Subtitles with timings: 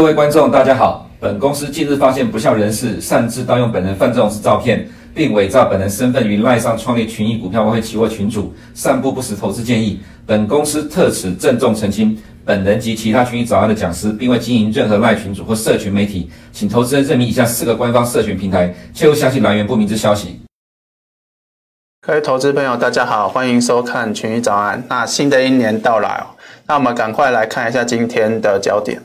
[0.00, 1.06] 各位观众，大家好。
[1.20, 10.00] 本公司近日发现不肖人士擅自盗用本人范仲式照片，并伪造本人身份于赖上创立群益股票外汇期货群组，散布不实投资建议。
[10.24, 12.16] 本公司特此郑重澄清，
[12.46, 20.40] 本人及其他群益早安的讲师，并未经营任何赖群组或社群媒体，请投资人认明以下四个官方社群平台，切勿相信来源不明之消息。
[22.00, 24.82] 各位投资朋友，大家好，欢迎收看群益早安。
[24.88, 29.02] 那新的一年到来哦，那我们赶快来看一下今天的焦点。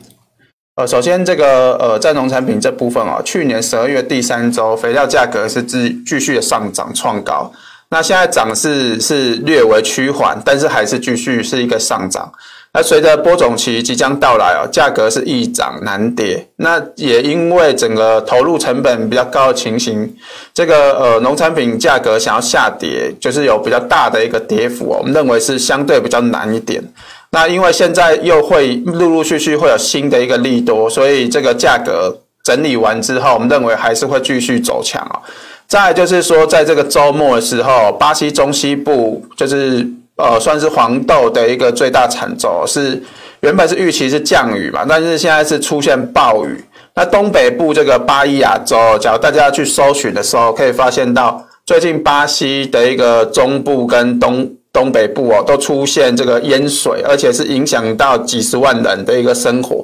[0.76, 7.50] 呃，首先这个呃，在农产品这部分啊，去年十二月第三周，肥料价格是继继续的上涨创高。
[7.88, 12.30] 那现在涨势是略微趋缓，但是还是继续是一个上涨。
[12.76, 16.46] 那随着播种期即将到来哦，价格是易涨难跌。
[16.56, 20.14] 那也因为整个投入成本比较高的情形，
[20.52, 26.84] 这个呃农产品价格想要下跌，就是有比较大的一个跌幅哦，我们认为是相对比较难一点。
[27.30, 35.22] 那因为现在又会陆陆续续会有新的一个利多，所以这个价格整理完之后，我们认为还是会继续走强啊。
[35.66, 39.84] 再就是说，在这个周末的时候，巴西中西部就是
[40.16, 43.02] 呃算是黄豆的一个最大产州，是
[43.40, 46.64] 原本是预期是降雨嘛，但是现在是出现暴雨。
[46.94, 54.50] 那东北部这个巴伊亚州，假如大家去搜寻的时候，可以发现到最近巴西的一个中部跟东。
[54.72, 59.82] 东北部哦，都出现这个淹水，而且是影响到几十万人的一个生活。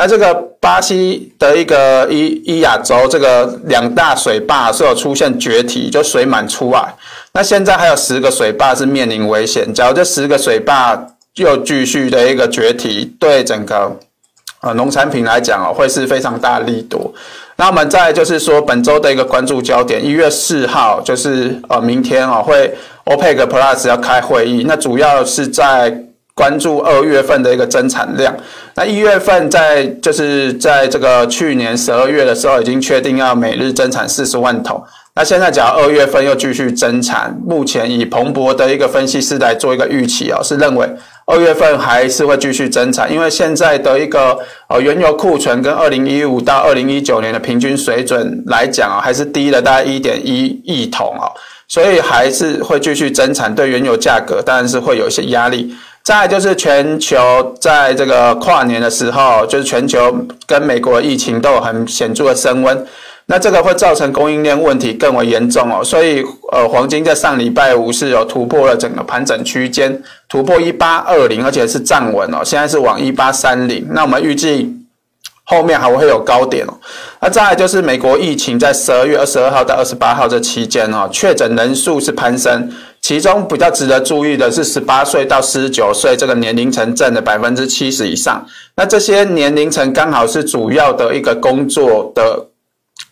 [0.00, 6.94] 那这个巴西的一个伊伊亚州，这个两大水坝是有出现决堤，就水满出来。
[7.32, 9.70] 那现在还有十个水坝是面临危险。
[9.74, 10.98] 假如这十个水坝
[11.34, 13.94] 又继续的一个决堤，对整个
[14.62, 17.14] 呃农产品来讲哦，会是非常大力度。
[17.56, 22.74] 那我们再就是说，本周的一个关注焦点，一月四号就是呃明天啊会。
[23.06, 25.90] OPEC Plus 要开会议，那主要是在
[26.40, 28.34] 关注二月份的一个增产量。
[28.74, 34.82] 那一月份在就是在这个去年十二月的时候已经确定要每日增产四十万桶。
[35.14, 40.88] 那现在假如二月份又继续增产，目前以彭博的一个分析师来做一个预期啊，是认为
[41.26, 51.28] 二月份还是会继续增产，因为现在的一个呃原油库存跟二零一五到二零一九年的平均水准来讲啊，还是低了大概一点一亿桶啊。
[51.68, 55.72] 所以还是会继续增产，对原油价格当然是会有一些压力。
[56.02, 62.86] 再就是全球在这个跨年的时候，就是全球跟美国疫情都有很显著的升温，
[63.26, 65.84] 那这个会造成供应链问题更为严重哦。
[65.84, 73.86] 所以呃，黄金在上礼拜五是有突破了整个盘整区间，突破一八二零，而且是站稳哦，现在是往一八三零。
[73.90, 74.76] 那我们预计。
[75.42, 76.72] 后面还会有高点哦，
[77.20, 82.70] 那再就是美国疫情在十二月二十二号到二十八号这期间哦，确诊人数是攀升，
[83.02, 88.46] 其中比较值得注意的是十八岁到四十九岁这个年龄层占了百分之七十以上，
[88.76, 92.46] 那这些年龄层刚好是主要的一个工作的。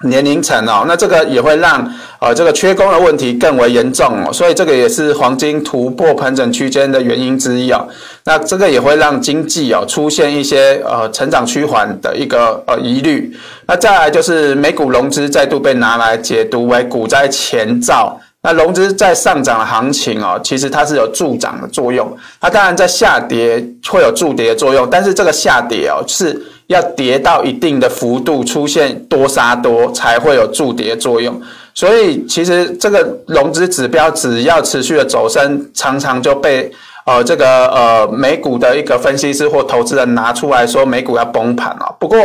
[0.04, 7.88] 年龄层哦，那这个也会让呃这个缺工的问题更为严重哦，所以这个也是黄金突破盘整区间的原因之一哦。
[8.24, 13.36] 那这个也会让经济哦出现一些呃成长趋缓的一个呃疑虑。
[13.66, 18.20] 那再来就是美股融资再度被拿来解读为股灾前兆。
[18.48, 22.16] 那融资在上涨的行情哦，其实它是有助涨的作用。
[22.40, 26.40] 它当然在下跌会有助跌的作用，但是这个下跌哦是。
[26.68, 31.40] 要跌到一定的幅度，出现多杀多，才会有助跌作用。
[31.72, 36.70] 所以，其实这个融资指标只要持续的走升，常常就被
[37.06, 41.96] 呃这个呃美股的一个分析师或投资人拿出来说美股要崩盘了。
[41.98, 42.18] 不过，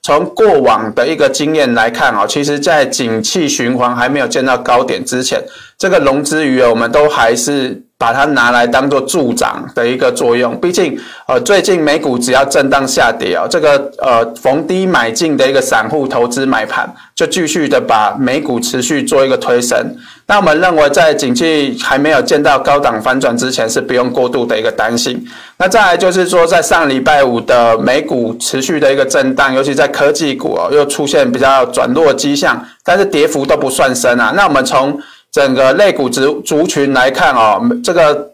[0.00, 5.42] 从过往的一个经验来看啊，其实在景气循环还没有见到高点之前，
[5.78, 7.82] 这个融资余额我们都还是。
[8.00, 10.96] 把它拿来当做助涨的一个作用，毕竟，
[11.26, 19.76] 呃，最近美股只要震荡下跌哦，这个呃逢低买进的一个散户投资买盘，就继续的把美股持续做一个推升。
[20.28, 25.26] 那我们认为，在景气还没有见到高档反转之前，是不用过度的一个担心。
[25.56, 34.32] 那再来就是说，在上礼拜五的美股持续的一个震荡，尤其在科技股哦，又出现比较转弱迹象，但是跌幅都不算深啊。
[34.36, 34.96] 那我们从
[35.30, 38.30] 整个类股族族群来看哦，这个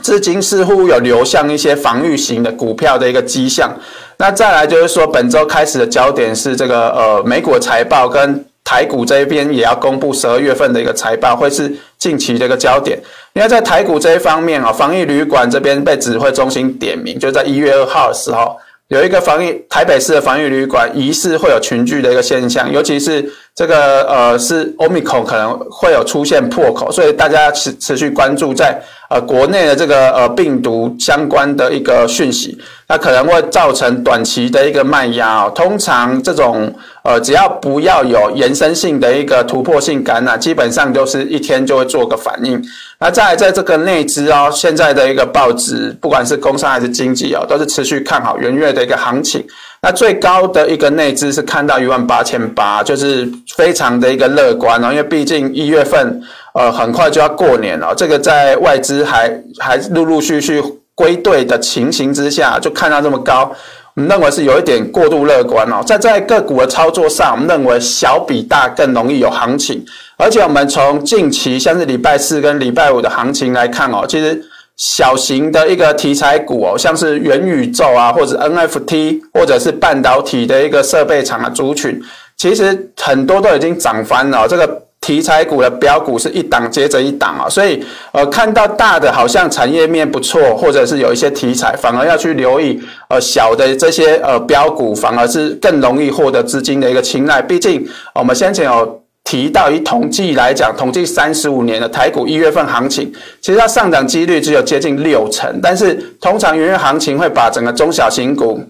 [0.00, 3.70] 资金似乎有流向一些防御型的股票的一个迹象。
[4.16, 12.98] 那再来就是说，本周开始的焦点是这个呃美股财报跟台股这一边也要公布十二月份的一个财报，会是近期的一个焦点。
[13.34, 18.56] 因为在台股这一方面啊，防疫旅馆这边被指挥中心点名，就在一月二号的时候。
[18.92, 28.78] 有一个防疫台北市的防疫旅馆疑似会有群聚的一个现象，尤其是这个呃是 Omicron 可能会有出现破口，所以大家持持续关注在
[29.12, 35.52] 呃国内的这个呃病毒相关的一个讯息，那可能会造成短期的一个卖压哦。
[35.54, 36.72] 通常这种
[37.04, 42.62] 呃只要不要有延伸性的一个突破性感染，基本上就是一天就会做个反应。
[42.98, 49.44] 那再来在这个内资哦，现在的一个报纸，不管是工商还是经济哦，都是持续看好元月的一个行情。
[49.84, 56.22] 那最高的一个内资是看到一万八千八，就是非常的一个乐观哦，因为毕竟一月份
[56.54, 60.62] 呃很快就要过年了，这个在外资还还陆陆续续
[60.94, 63.52] 归队的情形之下，就看到这么高，
[63.96, 65.82] 我们认为是有一点过度乐观哦。
[65.84, 69.84] 在在个股的操作上，我们认为小比大更容易有行情，
[70.16, 74.44] 而且我们从近期像是礼拜四跟礼拜五的行情来看哦，其实。
[74.76, 82.00] 小型的一个题材股哦，像是元宇宙啊，或者 NFT，或者是半导体的一个设备厂的族群，
[82.36, 84.48] 其实很多都已经涨翻了。
[84.48, 97.42] 这个题材股的标股是一档接着一档啊，所以呃，看到大的好像产业面不错，或者是有一些题材，反而要去留意呃小的这些呃标股，反而是更容易获得资金的一个青睐。
[97.42, 99.01] 毕竟我们先前有。
[99.24, 108.60] 提到以统计来讲，统计三十五年的台股一月份行情，其实它上涨几率只有接近六成，但是通常元月行情会把整个中小型股。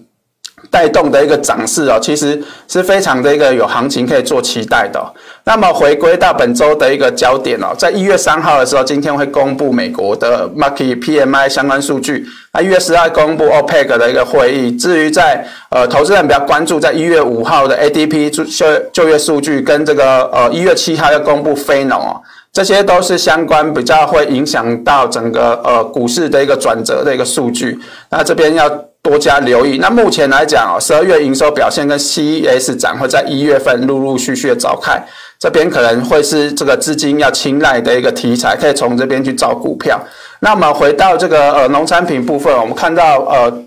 [0.69, 4.99] 带动的一个涨势哦，其实是非常的一个有行情可以做期待的。
[5.45, 12.25] 那么回归到本周的一个焦点哦，在一月三号的时候，今天会公布美国的 market PMI 相关数据。
[12.53, 14.71] 那一月十二公布 OPEC 的一个会议。
[14.77, 18.43] 至于在呃，投资人比较关注，在一月五号的 ADP 就
[18.91, 22.21] 就业数据跟这个呃一月七号要公布非农哦，
[22.51, 27.77] 这些都是相关比较会影响到整个呃股市的一个转折的一个数据。
[28.09, 28.69] 那这边要。
[29.03, 29.77] 多加留意。
[29.77, 34.99] 那目前来讲哦，十二月营收表现跟 CES 展会在一月份陆陆续续的召开，
[35.37, 39.99] 这边可能会是这个资金要青睐的一个题材，可以从这边去找股票。
[40.39, 43.63] 那我们回到这个呃农产品部分，我们看到呃。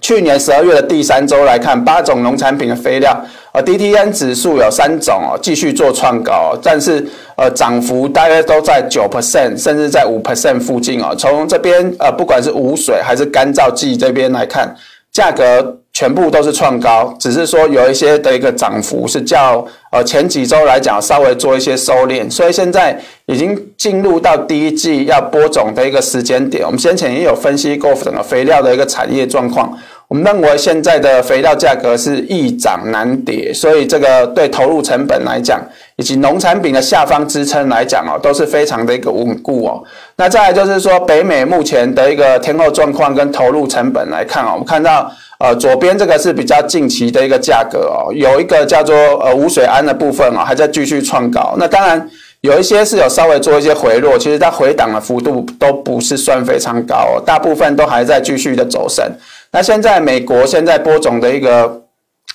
[0.00, 3.20] 去年十二月的第三周来看，八种农产品的肥料，
[3.62, 7.06] ，DTN 指数有三种哦，继续做创高，但是
[7.36, 11.14] 呃，涨幅大约都在九 percent，甚至在五 percent 附近哦。
[11.16, 14.74] 从这边呃，不管是无水还是干燥剂这边来看，
[15.12, 22.96] 价格全部都是创高，只是说有一些的一个涨幅是较呃前几周来讲稍微做一些收敛，所以现在
[23.26, 26.64] 已经进入到第一季要播种的一个时间点。
[26.64, 29.76] 我们先前也有分析过整个肥料的一个产业状况。
[30.08, 35.60] 我们认为现在的肥料价格是易涨难跌，所以这个对投入成本来讲，
[35.96, 39.84] 以及农产品的下方支撑来讲哦，都是非常的一个稳固哦。
[40.16, 51.54] 那再来就是说，北美目前的一个天候状况跟投入成本来看哦，我们看到呃左边这个是比较近期的一个价格哦，有一个叫做呃无水銨的部分哦，还在继续创高。
[51.58, 52.08] 那当然
[52.40, 59.04] 有一些是有稍微做一些回落，其实它回档的幅度都不是算非常高哦，大部分都还在继续的走升。
[59.50, 61.82] 那现在美国现在播种的一个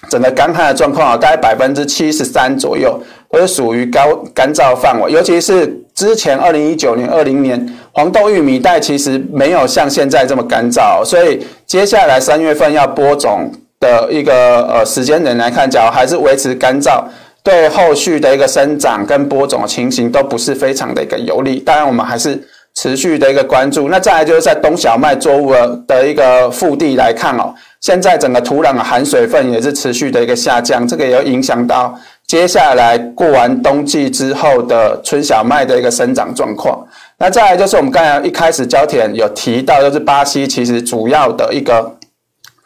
[0.10, 3.00] 整个干旱的状况啊，大概百分之七十三左右
[3.32, 17.04] 都是属于高干燥范围，尤其是之前二零一九年、二零年黄豆、玉米带其实没有像现在这么干燥，所以接下来三月份要播种的一个呃时间点来看，假如还是维持干燥，
[17.44, 21.60] 对后续的一个生长跟播种的情形都不是非常的一个有利。
[21.60, 22.42] 当然，我们还是。
[22.76, 25.54] 持续的一个关注，那再来就是在冬小麦作物
[25.88, 31.94] 的一个腹地来看哦，现在整个土壤的含水分也是持续的一个下降，这个也有影响到
[32.26, 36.84] 接下来过完冬季之后的春小麦的一个生长状况。
[37.20, 41.96] 那再来就是我们刚才一开始焦点有提到，就是巴西其实主要的一个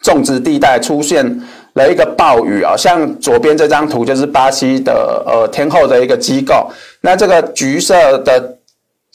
[0.02, 1.42] 种植地带出现
[1.74, 6.72] 了一个暴雨啊，像左边这张图就是巴西的呃天后的一个机构，
[7.02, 8.54] 那这个橘色的。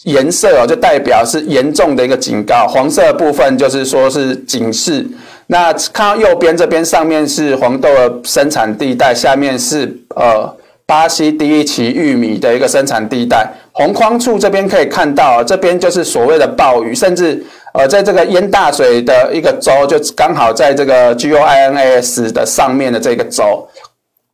[0.05, 5.07] 颜色哦，就代表是严重的一个警告，黄色的部分就是说是警示。
[5.47, 10.51] 那看到右边这边，上面是黄豆的生产地带，下面是呃
[10.87, 13.47] 巴西第一期玉米的一个生产地带。
[13.73, 17.45] 红框处这边可以看到，这边就是所谓的暴雨，甚至
[17.75, 23.69] 呃在这个淹大水的一个州，就刚好在这个 GOINAS 的上面的这个州。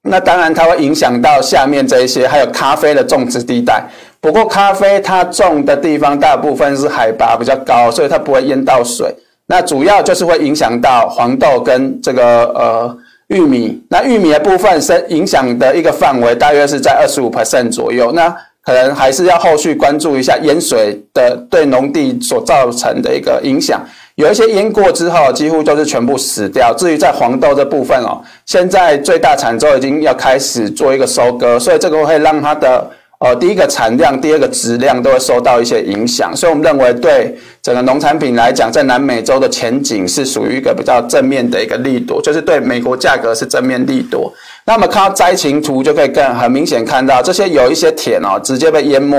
[0.02, 3.84] 那当然它会影响到下面这一些，还有咖啡的种植地带。
[4.20, 9.14] 不过咖啡它种的地方大部分是海拔比较高，所以它不会淹到水。
[9.46, 12.98] 那主要就是会影响到黄豆跟这个呃
[13.28, 13.80] 玉米。
[13.88, 18.10] 那玉米的部分是影响的一个范围大约是在二十五 percent 左右。
[18.12, 18.28] 那
[18.62, 23.80] 可能还是要后续关注一下淹水的对农地所造成的一个影响。
[24.16, 26.74] 有一些淹过之后，几乎都是全部死掉。
[26.76, 32.90] 至于在黄豆这部分哦，现在最大产州已经要开始做一个收割，所以这个会让它的。
[33.18, 44.32] 呃，第一个产量，第二个质量都会受到一些影响，所以我们认为对整个农产品来讲，在南美洲的前景是属于一个比较正面的一个力度，就是对美国价格是正面力度。
[44.64, 49.18] 那么看到灾情图就可以更很明显看到，这些有一些田哦，直接被淹没。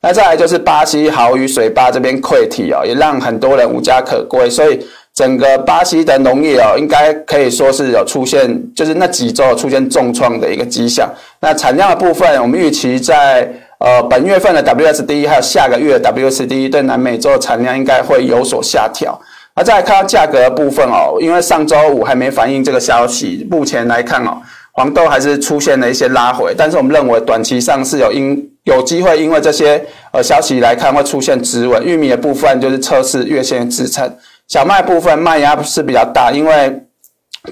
[0.00, 4.78] 那再来就是巴西豪雨水坝这边溃堤哦，也让很多人无家可归，所以
[5.18, 11.10] 整个巴西的农业哦，应该可以说是有出现，就是那几周出现重创的一个迹象。
[11.40, 19.20] 那产量的部分，我们预期在呃本月份的 WSD 还有下个月的 WSD 对南美洲的产量应该会有所下调。
[19.56, 24.38] 那再来看到价格的部分哦，因为上周五还没反映这个消息，目前来看哦，
[24.70, 31.84] 黄豆还是出现了一些拉回，但是我们认为短期上是有因有机会因为这些呃消息来看会出现止稳。
[31.84, 34.08] 玉米的部分就是测试月线支撑，
[34.48, 36.82] 小麦部分卖压是比较大，因为。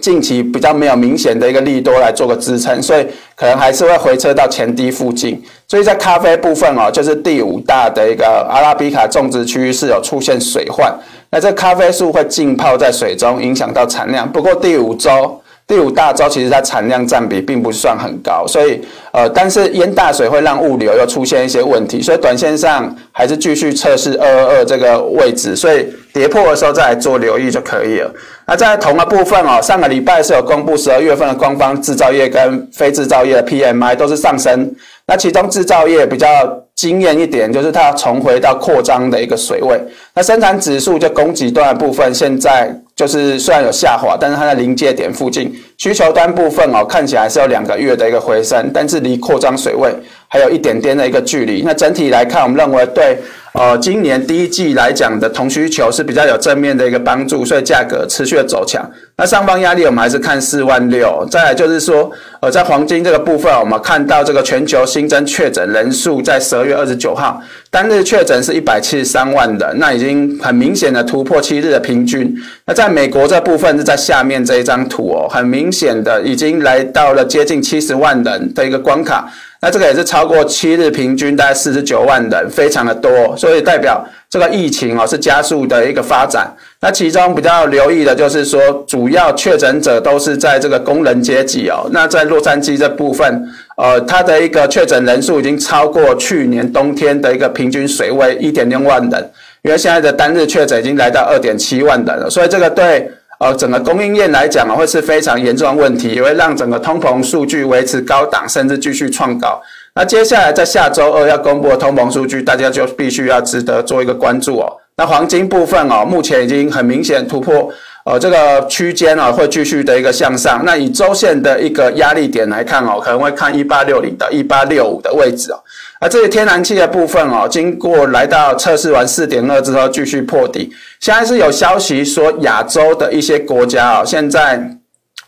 [0.02, 5.40] 近期比较没有明显的一个利多来做个支撑，所以可能还是会回撤到前低附近。
[5.66, 10.92] 所以在咖啡部分哦，就是第五大的一个阿拉比卡种植区域是有出现水患，
[11.30, 14.30] 那这咖啡树会浸泡在水中，影响到产量。
[14.30, 15.40] 不过第五周。
[15.68, 18.80] 第五大洲其实它产量占比并不算很高，所以
[19.12, 28.14] 呃，但是淹大水会让物流又出现一些问题，所以短线上还是继续测试二二二这个位置，所以跌破的时候再来做留意就可以了。
[28.46, 34.72] 那在同个部分哦，上个礼拜是有公布十二月份的官方制造业跟非制造业的 PMI 都是上升，
[35.04, 36.28] 那其中制造业比较
[36.76, 39.80] 惊艳一点，就是它重回到扩张的一个水位。
[40.14, 42.72] 那生产指数就供给端的部分现在。
[42.96, 49.94] 就是虽然有下滑，但是它在临界点附近，需求端部分哦，看起来是有两个月的一个回升，但是离扩张水位
[50.28, 51.62] 还有一点点的一个距离。
[51.64, 53.18] 那整体来看，我们认为对。
[53.58, 58.86] 呃，今年第一季来讲的同需求是比较有正面的一个帮助，所以价格持续的走强。
[59.16, 61.26] 那上方压力我们还是看四万六。
[61.30, 67.40] 再来就是说，呃，在黄金这个部分，我们看到这个全球新增确诊人数在十二月二十九号
[67.70, 72.36] 单日确诊是一百七十三万人，那已经很明显的突破七日的平均。
[72.66, 79.28] 那在美国这部分是在下面这一张图哦，很明明显的已经来到了接近七十万人的一个关卡。
[79.60, 86.54] 那这个也是超过七日平均大概四十九万人，非常的多，所以代表这个疫情哦是加速的一个发展。
[86.80, 91.88] 那其中比较留意的就是说，主要确诊者都是在这个工人阶级哦。
[91.90, 93.42] 那在洛杉矶这部分，
[93.76, 99.30] 呃，它的一个确诊人数已经超过去年冬天的一个平均水位一点六万人，
[99.62, 103.10] 因为现在的单日确诊已经来到二点七万人了，所以这个对。
[103.38, 109.60] 呃，整个供应链来讲啊，会是非常严重的问题，也会让整个通膨数据维持高档，甚至继续创高。
[109.94, 114.72] 那接下来在下周二要公布的通膨数据，大家就必须要值得做一个关注哦。
[114.96, 117.70] 那黄金部分哦，目前已经很明显突破，
[118.06, 120.62] 呃，这个区间啊，会继续的一个向上。
[120.64, 125.58] 那以周线的一个压力点来看哦，可能会看一八六零到一八六五的位置哦。
[125.98, 130.70] 而这些天然气的部分哦，经过来到测试完四点二之后，继续破底。
[131.00, 134.78] 现在是有消息说，亚洲的一些国家啊，现在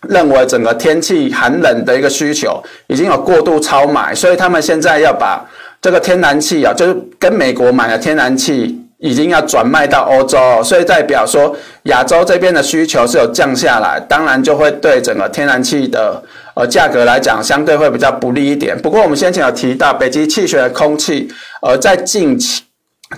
[0.09, 5.45] 认为整个天气寒冷的一个需求已经有过度超买，所以他们现在要把
[5.83, 8.85] 这个天然气啊，就是跟美国买的天然气。
[8.99, 16.23] 已经要转卖到欧洲，所以代表说亚洲这边的需求是有降下来，当然就会对整个天然气的
[16.55, 18.77] 呃价格来讲，相对会比较不利一点。
[18.81, 21.29] 不过我们先前有提到北极气旋的空气，
[21.63, 22.65] 呃，在近期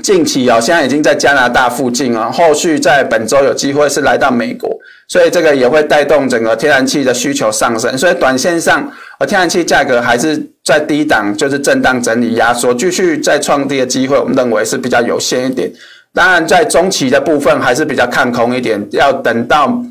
[0.03, 4.71] 近期哦，现在已经在加拿大附近啊，后续在本周有机会是来到美国。
[5.09, 15.71] 所以这个也会带动整个天然气的需求上升，所以短线上，呃，天然气价格还是在低档，就是震荡整理压缩，继续再创低的机会，我们认为是比较有限一点。
[16.15, 19.83] 当然，在中期的部分还是比较看空一点，要等到。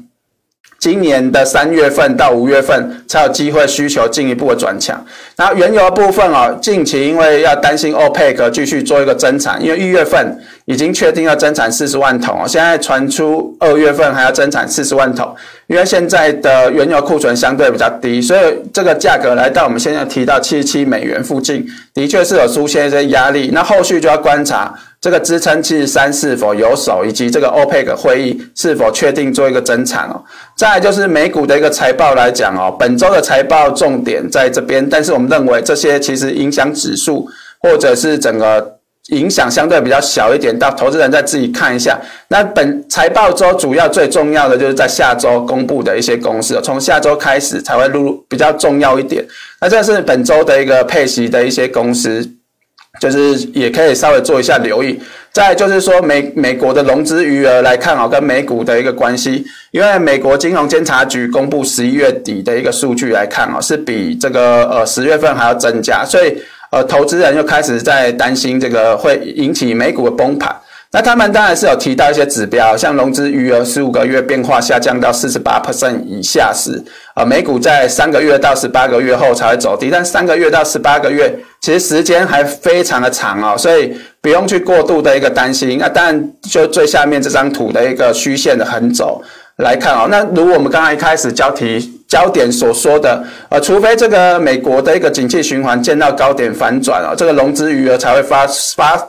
[0.79, 5.05] 今年的三月份到五月份才有机会需求进一步的转强。
[5.35, 15.35] 然后原油部分哦，近期因为要担心 OPEC 继续做一个增产，因为一月份已经确定要增产四十万桶哦，现在传出二月份还要增产四十万桶，
[15.69, 18.39] 因为现在的原油库存相对比较低，所以
[18.73, 23.51] 这个价格来到我们现在提到七十七美元附近，的确是有出现一些压力。
[23.53, 24.73] 那后续就要观察。
[25.01, 30.21] 这个支撑七十三是否有手，以及这个 OPEC 会议是否确定做一个增产哦。
[30.57, 37.25] 再来就是美股的一个财报来讲哦，本周的财报重点在这边，但是我们认为这些其实影响指数
[37.61, 38.78] 或者是整个
[39.09, 41.99] 影响相对比较小一点，到投资人再自己看一下。
[42.27, 49.25] 那本财报周主要最重要的就是在下周公布的一些公司，从下周开始才会录比较重要一点。
[49.61, 52.29] 那这是本周的一个配息的一些公司。
[52.99, 54.99] 就是也可以稍微做一下留意，
[55.31, 66.35] 再就是说美美国的融资余额来看啊，跟美股的一个关系，因为美国金融监察局公布十一月底的一个数据来看啊，是比这个呃十月份还要增加，所以
[66.71, 70.55] 呃，投资人又开始在担心这个会引起美股的崩盘。
[70.91, 76.83] 那他们当然是有提到一些指标，像融资余额十五个月变化下降到四十八 percent 以下时，
[77.15, 85.77] 呃，美股在三个月到十八个月后才会走低，但三个月到十八个月其实时间还非常的长哦，所以不用去过度的一个担心。
[85.79, 89.21] 那当然就最下面这张图的一个虚线的横轴
[89.57, 99.01] 来看哦，那如果我们刚才一开始交题焦点所说的，呃，除非这个美国的一个景气循环见到高点反转哦，这个融资余额才会发发。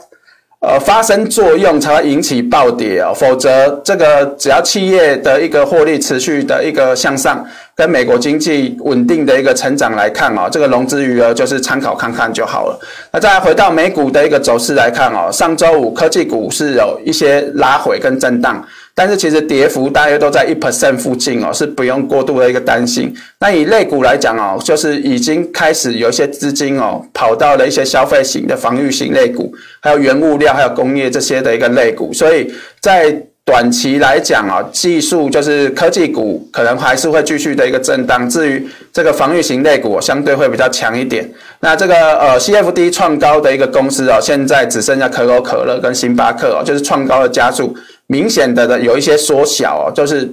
[0.63, 7.43] 呃，发生作用才会引起暴跌哦，否则这个只要企业的一个获利持续的一个向上，
[7.75, 12.79] 跟美国经济稳定的一个成长来看哦，这个融资余额就是参考看看就好了。
[13.11, 18.63] 那再回到美股的一个走势来看哦，上周五科技股是有一些拉回跟震荡。
[19.01, 23.11] 但是其实跌幅大约都在一 percent 附近哦，是不用过度的一个担心。
[23.39, 32.13] 那以类股来讲哦，就是已经开始有一些资金哦，跑到了一些消费型的防御型类股，还有原物料、还有工业这些的一个类股。
[32.13, 33.11] 所以在
[33.43, 38.29] 短期来讲啊，技术就是科技股可能还是会继续的一个震荡。
[38.29, 41.27] 至于这个防御型类股，相对会比较强一点。
[41.59, 47.75] 那这个呃 CFD 创高的一个公司哦，现在只剩下可口可乐跟星巴克哦，就是创高的加速。
[48.11, 50.29] 明显的的有一些缩小哦，就是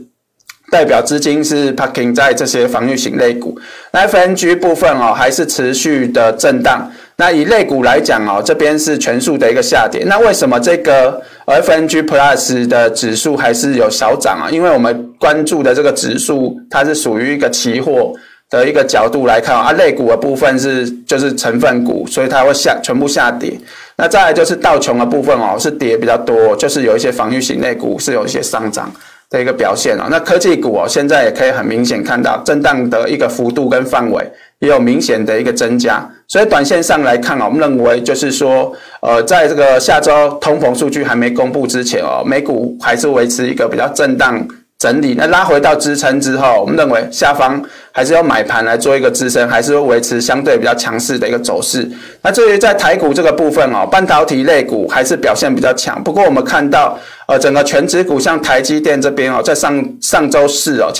[0.68, 3.56] 代表资金是 parking 在这些防御型类股。
[3.92, 6.90] 那 FNG 部分哦，还是持续的震荡。
[7.20, 10.02] 那以类股来讲哦，这边是全数的一个下跌。
[10.06, 14.50] 那为什么这个 FNG Plus 的指数还是有小涨啊？
[14.50, 18.12] 因为我们关注的这个指数，它是属于一个期货
[18.50, 23.58] 的一个角度来看啊，类股的部分是就是成分股，所以它会下全部下跌。
[23.96, 28.90] 那再来就是道琼的部分哦，是跌比较多，就是有一些防御型类股是有一些上涨
[29.28, 30.06] 的一个表现哦。
[30.08, 34.24] 那科技股哦，现在也可以很明显看到震荡的一个幅度跟范围
[34.60, 36.08] 也有明显的一个增加。
[36.26, 44.46] 所以短线上来看哦，我们认为就是说，呃，在这个下周通膨数据还没公布之前哦，美股还是维持一个比较震荡。
[44.78, 47.60] 整理，那拉回到支撑之后，我们认为下方
[47.90, 51.90] 还是要买盘来做一个支撑，还是会维持相对比较强势的一个走势。
[52.22, 56.00] 那至于在台股这个部分哦，半导体类股还是表现比较强。
[56.04, 60.92] 不过我们看到，呃，整个全指股像台积电这边哦，在上上周四哦。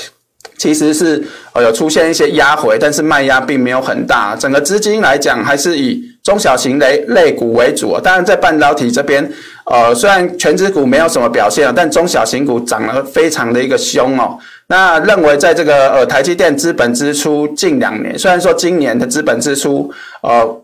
[0.56, 4.34] 其实是呃有出现一些压回，但是卖压并没有很大。
[4.34, 7.98] 整个资金来讲，还是以中小型类类股为主。
[8.00, 9.31] 当然，在半导体这边，
[9.64, 14.38] 呃，虽然权值股没有什么表现啊，但中小型股涨得非常的一个凶哦。
[14.66, 19.90] 那认为在这个呃台积电资本支出近两年，虽然说今年的资本支出
[20.22, 20.62] 呃。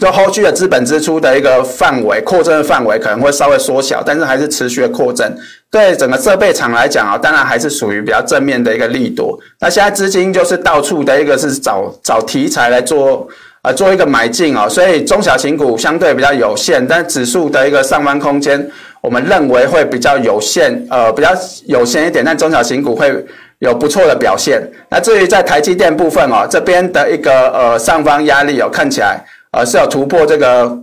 [0.00, 5.28] 就后续的资本支出的一个范围扩增的范围可能会稍微缩小，但是还是持续的扩增。
[5.68, 9.36] 对整个设备厂来讲啊，当然还是属于比较正面的一个利多。
[9.58, 13.26] 那现在资金就是到处的一个是找找题材来做
[13.62, 18.70] 啊做一个买进哦，所以中小型股相对比较有限，但指数的一个上方空间
[19.00, 21.30] 我们认为会比较有限，呃比较
[21.66, 23.24] 有限一点，但中小型股会
[23.58, 24.62] 有不错的表现。
[24.88, 29.24] 那至于在台积电部分哦，这边的一个呃上方压力哦，看起来。
[29.52, 30.78] 呃，是有突破这个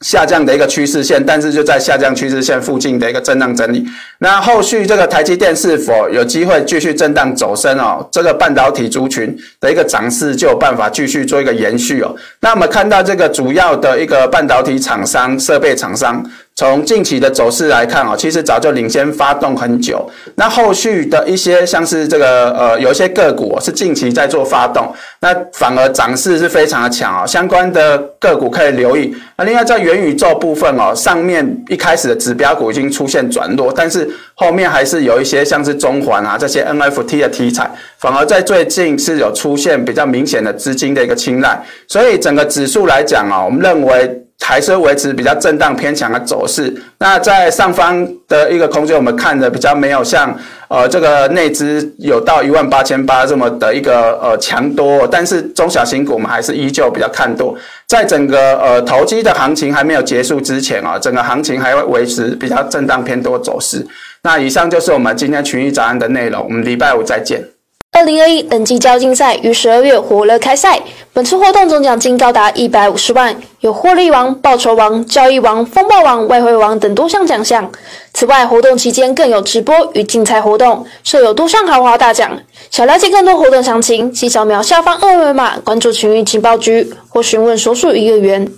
[0.00, 3.84] 下降的一个趋势线，但是就在下降趋势线附近的一个震荡整理。
[4.18, 8.08] 那后续这个台积电是否有机会继续震荡走升哦？
[8.10, 12.14] 这个半导体族群的一个涨势就有办法继续做一个延续哦。
[12.40, 16.24] 那我们看到这个主要的一个半导体厂商、设备厂商。
[16.60, 20.06] 从近期的走势来看啊，其实早就领先发动很久。
[20.34, 27.24] 那后续的一些像是这个呃，有一些个股是近期在做发动，那反而涨势是非常的强啊。
[27.24, 29.10] 相关的个股可以留意。
[29.38, 41.58] 那另外在元宇宙部分哦，上面一开始的指标股已经出现转弱，但是后面还是有一些像是中环啊这些 NFT 的题材，反而在最近是有出现比较明显的资金的一个青睐。
[41.88, 44.20] 所以整个指数来讲啊，我们认为。
[44.40, 46.74] 还是维持比较震荡偏强的走势。
[46.98, 50.36] 那在上方的一个空间，我们看的比较没有像
[50.68, 57.56] 呃这个内资有到一万八千八这么的一个呃强多，但是中小型股我们还是依旧比较看多。
[57.86, 63.86] 在整个呃投机的行情还没有结束之前啊，整个行情还会维持比较震荡偏多走势。
[64.22, 67.59] 那以上就是我们今天群益早安的内容，我们礼拜五再见。
[67.92, 70.80] 二零二一等级交竞赛于十二月火热开赛，
[71.12, 77.68] 本次活动总奖金高达一百五十万，有获利王、报酬王、交易王、风暴王、外汇王等多项奖项。
[78.14, 82.30] 此外，活动期间更有直播与竞猜活动，设有多项豪华大奖。
[82.70, 88.48] 想了解更多活动详情，请扫描下方二维码关注群益情报局或询问所属营业员。